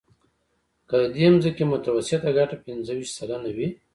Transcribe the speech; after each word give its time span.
که 0.89 0.95
د 1.03 1.05
دې 1.15 1.27
ځمکې 1.43 1.63
متوسطه 1.71 2.29
ګټه 2.37 2.55
پنځه 2.65 2.91
ویشت 2.95 3.13
سلنه 3.17 3.49
وي 3.57 3.67